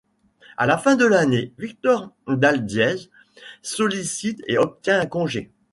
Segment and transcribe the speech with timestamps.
[0.57, 3.11] À la fin de l’année, Victor Dalbiez
[3.61, 5.51] sollicite et obtient un congé.